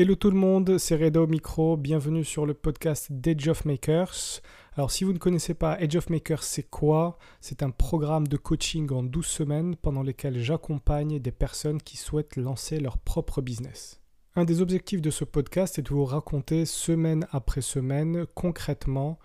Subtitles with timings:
[0.00, 4.40] Hello tout le monde, c'est Reda au micro, bienvenue sur le podcast d'Edge of Makers.
[4.76, 7.18] Alors si vous ne connaissez pas Edge of Makers, c'est quoi?
[7.40, 12.36] C'est un programme de coaching en 12 semaines pendant lesquelles j'accompagne des personnes qui souhaitent
[12.36, 14.00] lancer leur propre business.
[14.36, 19.18] Un des objectifs de ce podcast est de vous raconter semaine après semaine concrètement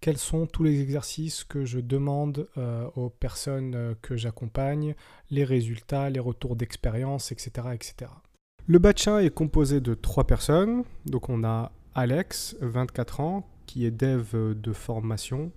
[0.00, 4.94] quels sont tous les exercices que je demande euh, aux personnes euh, que j'accompagne,
[5.30, 8.12] les résultats, les retours d'expérience, etc., etc.
[8.70, 10.84] Le batch 1 est composé de trois personnes.
[11.04, 15.50] Donc on a Alex, 24 ans, qui est dev de formation.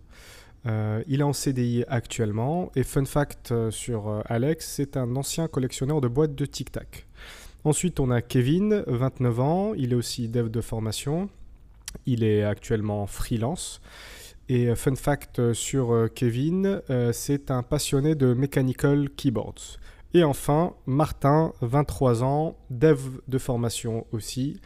[0.65, 2.71] Euh, il est en CDI actuellement.
[2.75, 6.71] Et fun fact euh, sur euh, Alex, c'est un ancien collectionneur de boîtes de Tic
[6.71, 7.05] Tac.
[7.63, 9.73] Ensuite, on a Kevin, 29 ans.
[9.75, 11.29] Il est aussi dev de formation.
[12.07, 13.79] Il est actuellement freelance.
[14.49, 19.77] Et fun fact sur Kevin, c'est un passionné de mechanical keyboards.
[20.13, 24.59] Et enfin, Martin, 23 ans, dev de formation aussi.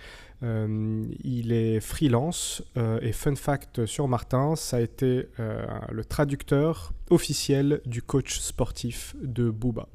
[0.43, 6.05] Euh, il est freelance euh, et fun fact sur Martin, ça a été euh, le
[6.05, 9.87] traducteur officiel du coach sportif de Booba.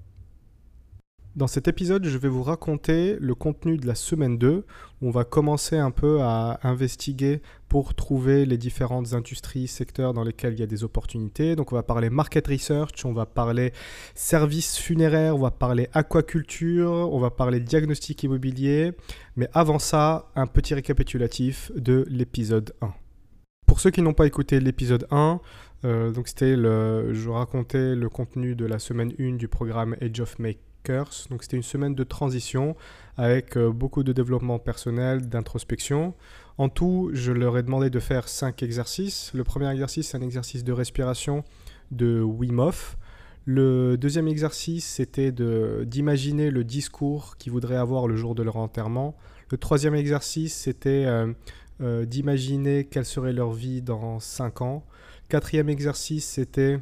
[1.34, 4.66] Dans cet épisode, je vais vous raconter le contenu de la semaine 2.
[5.00, 10.24] Où on va commencer un peu à investiguer pour trouver les différentes industries, secteurs dans
[10.24, 11.56] lesquels il y a des opportunités.
[11.56, 13.72] Donc on va parler market research, on va parler
[14.14, 18.92] services funéraires, on va parler aquaculture, on va parler diagnostic immobilier.
[19.36, 22.92] Mais avant ça, un petit récapitulatif de l'épisode 1.
[23.66, 25.40] Pour ceux qui n'ont pas écouté l'épisode 1,
[25.86, 30.20] euh, donc c'était le, je racontais le contenu de la semaine 1 du programme Age
[30.20, 30.60] of Make
[31.30, 32.76] donc c'était une semaine de transition
[33.16, 36.14] avec euh, beaucoup de développement personnel, d'introspection.
[36.58, 39.30] En tout, je leur ai demandé de faire cinq exercices.
[39.34, 41.44] Le premier exercice, c'est un exercice de respiration
[41.90, 42.96] de Wim Hof.
[43.44, 49.16] Le deuxième exercice, c'était d'imaginer le discours qu'ils voudraient avoir le jour de leur enterrement.
[49.50, 51.32] Le troisième exercice, c'était euh,
[51.80, 54.84] euh, d'imaginer quelle serait leur vie dans cinq ans.
[55.28, 56.78] Quatrième exercice, c'était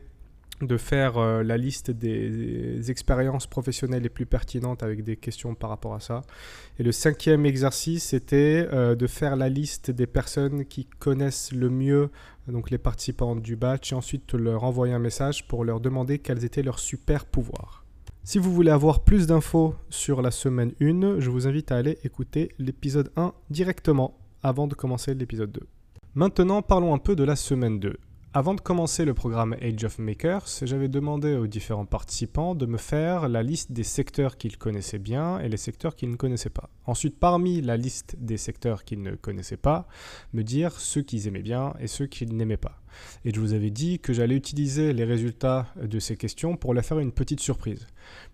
[0.60, 5.71] de faire euh, la liste des, expériences professionnelles les plus pertinentes avec des questions par
[5.71, 6.22] rapport à ça.
[6.78, 11.70] Et le cinquième exercice, c'était euh, de faire la liste des personnes qui connaissent le
[11.70, 12.10] mieux
[12.49, 16.44] donc les participants du batch et ensuite leur envoyer un message pour leur demander quels
[16.44, 17.84] étaient leurs super pouvoirs.
[18.25, 21.99] Si vous voulez avoir plus d'infos sur la semaine 1, je vous invite à aller
[22.04, 25.60] écouter l'épisode 1 directement avant de commencer l'épisode 2.
[26.15, 27.97] Maintenant, parlons un peu de la semaine 2.
[28.33, 32.79] Avant de commencer le programme Age of Makers, j'avais demandé aux différents participants de me
[32.79, 36.71] faire la liste des secteurs qu'ils connaissaient bien et les secteurs qu'ils ne connaissaient pas.
[36.87, 39.89] Ensuite, parmi la liste des secteurs qu'ils ne connaissaient pas,
[40.33, 42.81] me dire ceux qu'ils aimaient bien et ceux qu'ils n'aimaient pas.
[43.25, 46.84] Et je vous avais dit que j'allais utiliser les résultats de ces questions pour leur
[46.84, 47.87] faire une petite surprise.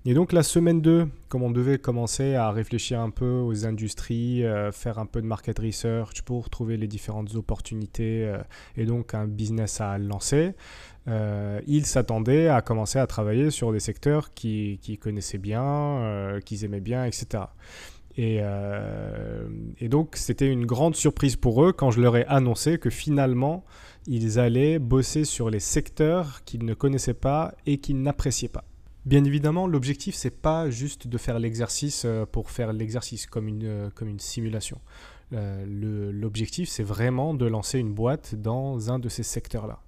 [0.05, 4.45] Et donc la semaine 2, comme on devait commencer à réfléchir un peu aux industries,
[4.45, 8.39] euh, faire un peu de market research pour trouver les différentes opportunités euh,
[8.77, 10.55] et donc un business à lancer,
[11.09, 16.81] euh, ils s'attendaient à commencer à travailler sur des secteurs qu'ils connaissaient bien, qu'ils aimaient
[16.81, 17.45] bien, etc.
[18.17, 18.41] Et,
[19.79, 23.65] et donc c'était une grande surprise pour eux quand je leur ai annoncé que finalement
[24.07, 28.65] ils allaient bosser sur les secteurs qu'ils ne connaissaient pas et qu'ils n'appréciaient pas.
[29.07, 33.65] Bien évidemment, l'objectif, c'est pas juste de faire l'exercice euh, pour faire l'exercice comme une,
[33.65, 34.81] euh, simulation.
[35.33, 35.65] Euh,
[36.13, 39.81] l'objectif, c'est vraiment de lancer une boîte dans un de ces secteurs-là.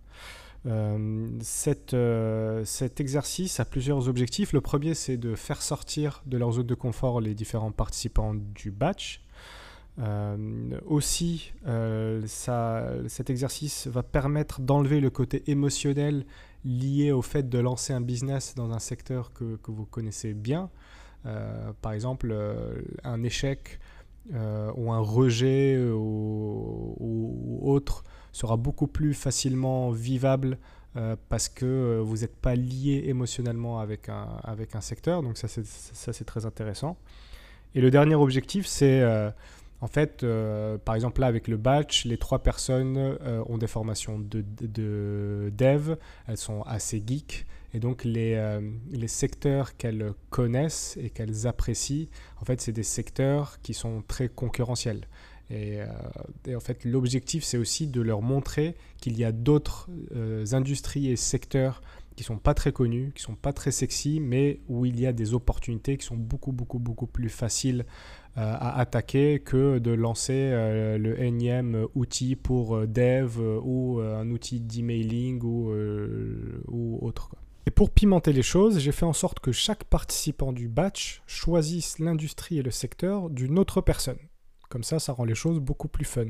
[1.40, 1.96] Cet,
[2.64, 4.52] cet, exercice a plusieurs objectifs.
[4.52, 8.70] Le premier, c'est de faire sortir de leur zone de confort les différents participants du
[8.70, 9.22] batch.
[10.00, 16.24] Euh, aussi, euh, ça, cet exercice va permettre d'enlever le côté émotionnel
[16.64, 20.70] lié au fait de lancer un business dans un secteur que, que vous connaissez bien.
[21.26, 22.34] Euh, par exemple,
[23.04, 23.80] un échec
[24.30, 30.58] ou un rejet ou, autre sera beaucoup plus facilement vivable
[31.28, 35.22] parce que vous n'êtes pas lié émotionnellement avec un, avec un secteur.
[35.22, 36.96] Donc ça, c'est très intéressant.
[37.76, 39.00] Et le dernier objectif, c'est
[39.80, 43.68] en fait, euh, par exemple, là, avec le batch, les trois personnes euh, ont des
[43.68, 44.44] formations de,
[45.56, 45.94] dev,
[46.26, 48.60] elles sont assez geeks, et donc les, euh,
[48.90, 52.08] les secteurs qu'elles connaissent et qu'elles apprécient,
[52.40, 55.02] en fait, c'est des secteurs qui sont très concurrentiels.
[55.50, 55.78] Et,
[56.46, 59.88] et en fait, l'objectif, c'est aussi de leur montrer qu'il y a d'autres
[60.52, 61.80] industries et secteurs
[62.18, 65.12] qui sont pas très connus, qui sont pas très sexy, mais où il y a
[65.12, 67.86] des opportunités qui sont beaucoup, beaucoup, beaucoup plus faciles
[68.36, 74.28] euh, à attaquer que de lancer euh, le énième outil pour euh, dev ou un
[74.30, 75.72] outil d'emailing ou,
[76.66, 77.36] ou autre.
[77.66, 82.00] Et pour pimenter les choses, j'ai fait en sorte que chaque participant du batch choisisse
[82.00, 84.18] l'industrie et le secteur d'une autre personne.
[84.68, 86.26] Comme ça, ça rend les choses beaucoup plus fun.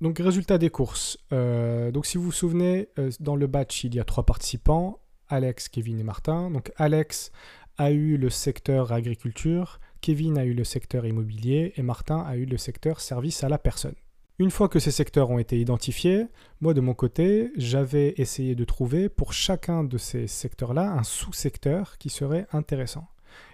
[0.00, 1.18] Donc résultat des courses.
[1.32, 5.00] Euh, donc si vous vous souvenez, euh, dans le batch, il y a trois participants,
[5.28, 6.50] Alex, Kevin et Martin.
[6.50, 7.32] Donc Alex
[7.78, 12.44] a eu le secteur agriculture, Kevin a eu le secteur immobilier et Martin a eu
[12.44, 13.94] le secteur service à la personne.
[14.38, 16.26] Une fois que ces secteurs ont été identifiés,
[16.60, 21.96] moi de mon côté, j'avais essayé de trouver pour chacun de ces secteurs-là un sous-secteur
[21.96, 23.08] qui serait intéressant.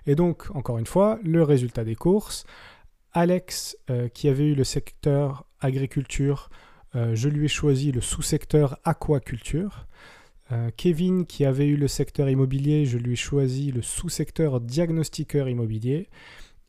[0.07, 2.45] Et donc, encore une fois, le résultat des courses,
[3.15, 6.51] Alex, euh, qui avait eu le secteur agriculture,
[6.95, 9.87] euh, je lui ai choisi le sous-secteur aquaculture.
[10.51, 15.49] Euh, Kevin, qui avait eu le secteur immobilier, je lui ai choisi le sous-secteur diagnostiqueur
[15.49, 16.09] immobilier.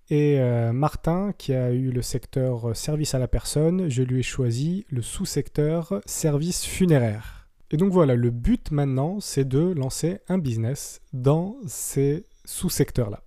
[0.09, 0.37] Et
[0.73, 5.01] Martin, qui a eu le secteur service à la personne, je lui ai choisi le
[5.01, 7.47] sous-secteur service funéraire.
[7.71, 13.23] Et donc voilà, le but maintenant, c'est de lancer un business dans ces sous-secteurs-là.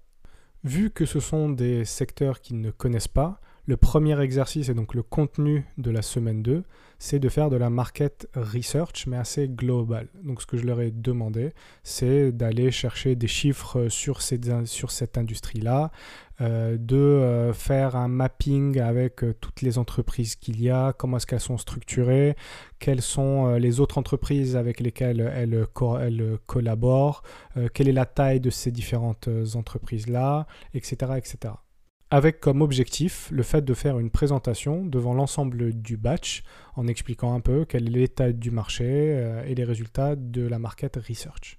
[0.66, 4.94] Vu que ce sont des secteurs qu'ils ne connaissent pas, le premier exercice et donc
[4.94, 6.64] le contenu de la semaine 2,
[6.98, 10.08] c'est de faire de la market research, mais assez global.
[10.24, 11.52] Donc ce que je leur ai demandé,
[11.84, 15.92] c'est d'aller chercher des chiffres sur, sur cette industrie-là,
[16.42, 21.16] euh, de euh, faire un mapping avec euh, toutes les entreprises qu'il y a, comment
[21.16, 22.36] est-ce qu'elles sont structurées,
[22.78, 25.66] quelles sont les autres entreprises avec lesquelles elles,
[26.00, 27.22] elles collaborent,
[27.72, 31.54] quelle est la taille de ces différentes entreprises-là, etc., etc
[32.08, 36.44] avec comme objectif le fait de faire une présentation devant l'ensemble du batch
[36.76, 38.86] en expliquant un peu quel est l'état du marché
[39.44, 41.58] et les résultats de la market research.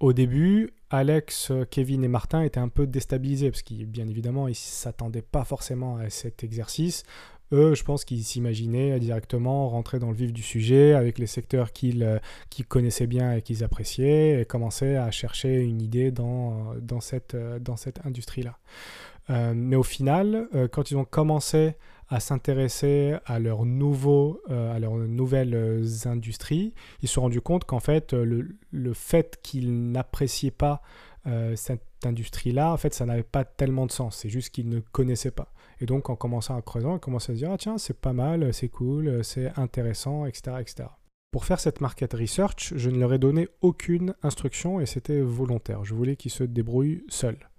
[0.00, 4.54] Au début, Alex, Kevin et Martin étaient un peu déstabilisés parce qu'ils, bien évidemment, ils
[4.54, 7.04] s'attendaient pas forcément à cet exercice.
[7.52, 11.72] Eux, je pense qu'ils s'imaginaient directement rentrer dans le vif du sujet avec les secteurs
[11.72, 12.18] qu'ils euh,
[12.68, 18.56] connaissaient bien et qu'ils appréciaient et commencer à chercher une idée dans, euh, cette industrie-là.
[19.30, 21.74] Euh, mais au final, quand ils ont commencé
[22.10, 27.40] à s'intéresser à leurs nouveaux, euh, à leurs nouvelles euh, industries, ils se sont rendus
[27.40, 30.82] compte qu'en fait, le, le fait qu'ils n'appréciaient pas
[31.26, 34.16] euh, cette industrie-là, en fait, ça n'avait pas tellement de sens.
[34.16, 35.52] C'est juste qu'ils ne connaissaient pas.
[35.80, 38.12] Et donc, en commençant à creuser, ils commençaient à se dire, ah tiens, c'est pas
[38.12, 40.88] mal, c'est cool, c'est intéressant, etc., etc.
[41.30, 45.84] Pour faire cette market research, je ne leur ai donné aucune instruction et c'était volontaire.
[45.84, 47.49] Je voulais qu'ils se débrouillent seuls.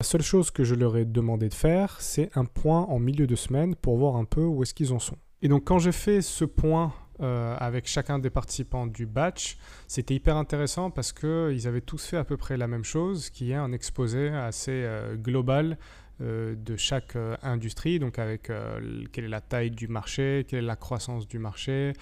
[0.00, 3.26] La seule chose que je leur ai demandé de faire, c'est un point en milieu
[3.26, 5.16] de semaine pour voir un peu où est-ce qu'ils en sont.
[5.42, 9.58] Et donc quand j'ai fait ce point euh, avec chacun des participants du batch,
[9.88, 13.50] c'était hyper intéressant parce qu'ils avaient tous fait à peu près la même chose, qui
[13.50, 15.76] est un exposé assez euh, global
[16.20, 20.66] de chaque euh, industrie, donc avec euh, quelle est la taille du marché, quelle est
[20.66, 21.92] la croissance du marché,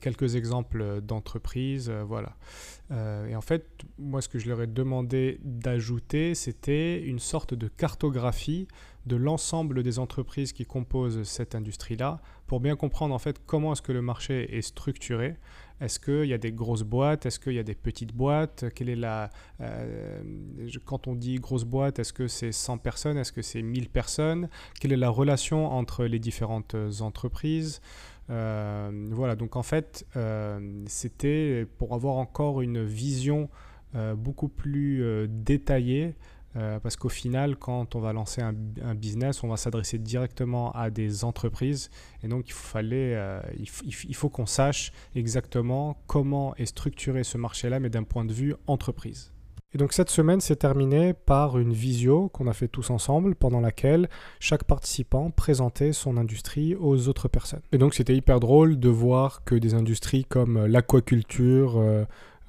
[0.00, 2.36] quelques exemples d'entreprises, voilà.
[2.90, 3.66] et en fait,
[3.98, 8.68] moi, ce que je leur ai demandé d'ajouter, c'était une sorte de cartographie
[9.06, 13.82] de l'ensemble des entreprises qui composent cette industrie-là, pour bien comprendre en fait comment est-ce
[13.82, 15.36] que le marché est structuré,
[15.80, 17.26] est-ce qu'il y a des grosses boîtes?
[17.26, 18.66] Est-ce qu'il y a des petites boîtes?
[18.74, 19.30] Quelle est la,
[19.60, 20.22] euh,
[20.84, 23.18] Quand on dit grosse boîte, est-ce que c'est 100 personnes?
[23.18, 24.48] Est-ce que c'est 1000 personnes?
[24.80, 27.80] Quelle est la relation entre les différentes entreprises?
[28.30, 33.48] Euh, Voilà, donc en fait, euh, c'était pour avoir encore une vision
[34.16, 36.16] beaucoup plus détaillée
[36.56, 40.90] euh, parce qu'au final, quand on va lancer un, business, on va s'adresser directement à
[40.90, 41.90] des entreprises.
[42.22, 47.80] Et donc, il, fallait, euh, il, faut qu'on sache exactement comment est structuré ce marché-là,
[47.80, 49.32] mais d'un point de vue entreprise.
[49.72, 53.60] Et donc cette semaine s'est terminée par une visio qu'on a fait tous ensemble, pendant
[53.60, 54.08] laquelle
[54.38, 57.62] chaque participant présentait son industrie aux autres personnes.
[57.72, 61.82] Et donc c'était hyper drôle de voir que des industries comme l'aquaculture,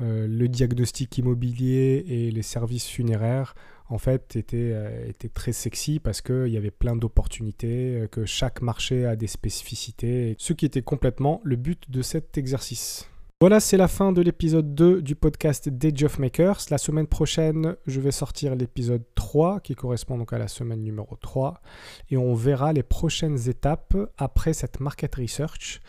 [0.01, 3.55] euh, le diagnostic immobilier et les services funéraires
[3.89, 8.25] en fait, était, euh, était très sexy parce qu'il y avait plein d'opportunités, euh, que
[8.25, 13.09] chaque marché a des spécificités, ce qui était complètement le but de cet exercice.
[13.41, 16.61] Voilà, c'est la fin de l'épisode 2 du podcast Day of Makers.
[16.71, 21.17] La semaine prochaine, je vais sortir l'épisode 3 qui correspond donc à la semaine numéro
[21.17, 21.61] 3
[22.09, 25.81] et on verra les prochaines étapes après cette market research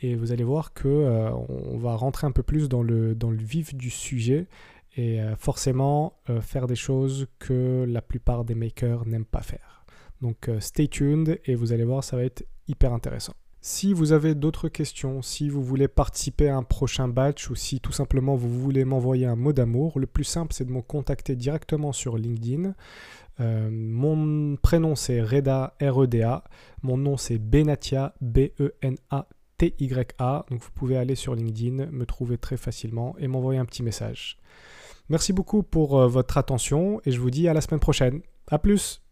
[0.00, 3.30] et vous allez voir que euh, on va rentrer un peu plus dans le, dans
[3.30, 4.46] le vif du sujet
[4.96, 9.84] et euh, forcément euh, faire des choses que la plupart des makers n'aiment pas faire.
[10.20, 13.34] Donc euh, stay tuned et vous allez voir, ça va être hyper intéressant.
[13.60, 17.80] Si vous avez d'autres questions, si vous voulez participer à un prochain batch ou si
[17.80, 21.34] tout simplement vous voulez m'envoyer un mot d'amour, le plus simple c'est de me contacter
[21.34, 22.74] directement sur LinkedIn.
[23.38, 26.44] mon prénom c'est Reda, R-E-D-A.
[26.82, 29.16] Mon nom c'est Benatia, B-E-N-A-T-Y-A.
[30.50, 34.36] Donc vous pouvez aller sur LinkedIn, me trouver très facilement et m'envoyer un petit message.
[35.08, 38.22] Merci beaucoup pour euh, votre attention et je vous dis à la semaine prochaine.
[38.50, 39.03] A plus